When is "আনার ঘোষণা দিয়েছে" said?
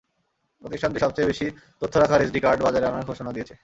2.87-3.53